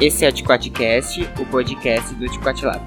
[0.00, 2.84] Esse é o Tiquatcast, o podcast do Tiquatilab.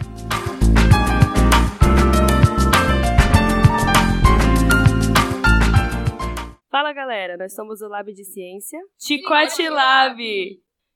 [6.70, 10.21] Fala galera, nós somos o Lab de Ciência, Tiquatilab!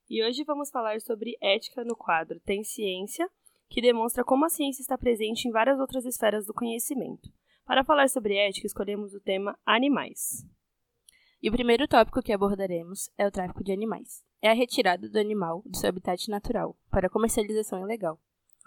[0.10, 3.30] E hoje vamos falar sobre ética no quadro Tem Ciência,
[3.70, 7.30] que demonstra como a ciência está presente em várias outras esferas do conhecimento.
[7.66, 10.46] Para falar sobre ética, escolhemos o tema animais.
[11.44, 14.25] E o primeiro tópico que abordaremos é o tráfico de animais.
[14.42, 18.20] É a retirada do animal do seu habitat natural para comercialização ilegal.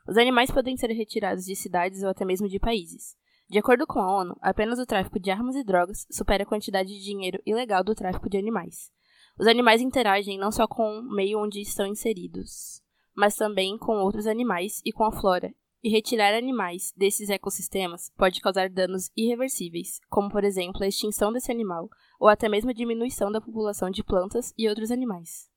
[0.09, 3.16] Os animais podem ser retirados de cidades ou até mesmo de países.
[3.48, 6.88] De acordo com a ONU, apenas o tráfico de armas e drogas supera a quantidade
[6.88, 8.91] de dinheiro ilegal do tráfico de animais.
[9.38, 12.82] Os animais interagem não só com o meio onde estão inseridos,
[13.15, 15.55] mas também com outros animais e com a flora.
[15.82, 21.52] E retirar animais desses ecossistemas pode causar danos irreversíveis, como por exemplo a extinção desse
[21.52, 21.88] animal
[22.19, 25.48] ou até mesmo a diminuição da população de plantas e outros animais.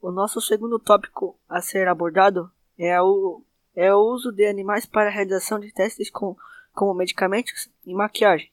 [0.00, 3.42] O nosso segundo tópico a ser abordado é o,
[3.74, 6.36] é o uso de animais para a realização de testes com,
[6.72, 8.52] como medicamentos e maquiagem.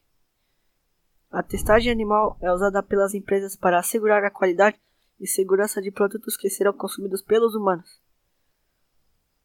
[1.30, 4.80] A testagem animal é usada pelas empresas para assegurar a qualidade
[5.20, 8.00] e segurança de produtos que serão consumidos pelos humanos.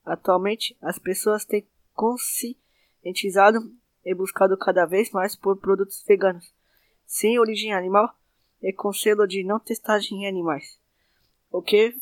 [0.06, 3.72] Atualmente, as pessoas têm conscientizado
[4.06, 6.54] e buscado cada vez mais por produtos veganos,
[7.06, 8.16] sem origem animal
[8.62, 10.79] e com selo de não testagem em animais,
[11.52, 11.96] o que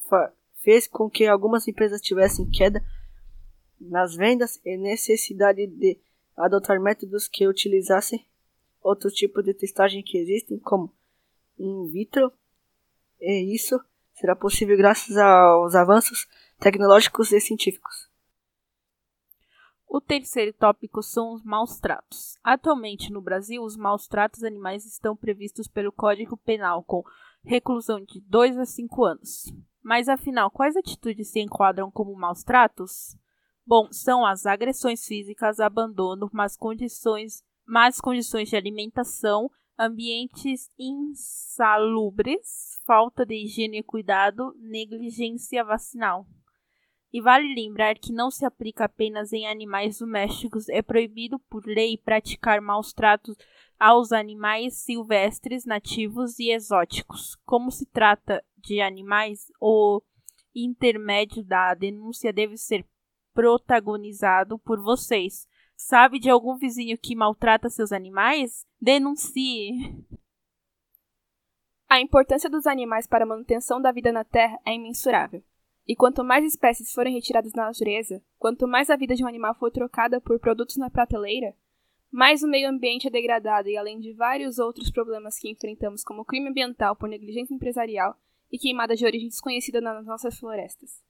[0.64, 2.84] fez com que algumas empresas tivessem queda
[3.80, 6.00] nas vendas e necessidade de
[6.36, 8.26] adotar métodos que utilizassem
[8.82, 10.94] outros tipos de testagem que existem, como
[11.58, 12.32] in vitro,
[13.20, 13.80] e isso
[14.14, 16.28] será possível graças aos avanços
[16.60, 18.08] tecnológicos e científicos.
[19.88, 22.38] O terceiro tópico são os maus tratos.
[22.44, 27.04] Atualmente no Brasil, os maus tratos animais estão previstos pelo Código Penal com
[27.48, 29.52] reclusão de 2 a 5 anos.
[29.82, 33.18] Mas afinal, quais atitudes se enquadram como maus tratos?
[33.66, 43.26] Bom, são as agressões físicas, abandono, más condições más condições de alimentação, ambientes insalubres, falta
[43.26, 46.26] de higiene e cuidado, negligência vacinal.
[47.14, 51.98] E vale lembrar que não se aplica apenas em animais domésticos, é proibido por lei
[51.98, 53.36] praticar maus tratos
[53.80, 57.36] aos animais silvestres, nativos e exóticos.
[57.46, 60.02] Como se trata de animais, o
[60.54, 62.86] intermédio da denúncia deve ser
[63.34, 65.48] protagonizado por vocês,
[65.78, 68.66] Sabe de algum vizinho que maltrata seus animais?
[68.82, 70.04] Denuncie!
[71.88, 75.44] A importância dos animais para a manutenção da vida na Terra é imensurável.
[75.88, 79.56] E quanto mais espécies forem retiradas da natureza, quanto mais a vida de um animal
[79.56, 81.56] for trocada por produtos na prateleira,
[82.12, 86.26] mais o meio ambiente é degradado e além de vários outros problemas que enfrentamos, como
[86.26, 88.16] crime ambiental por negligência empresarial
[88.52, 91.02] e queimada de origem desconhecida nas nossas florestas.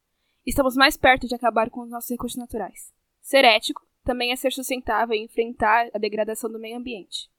[0.45, 2.93] Estamos mais perto de acabar com os nossos recursos naturais.
[3.21, 7.29] Ser ético também é ser sustentável e enfrentar a degradação do meio ambiente.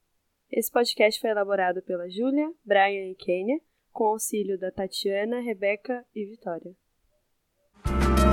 [0.50, 3.60] Esse podcast foi elaborado pela Júlia, Brian e Kênia,
[3.92, 6.76] com auxílio da Tatiana, Rebeca e Vitória.
[7.84, 8.27] Thank you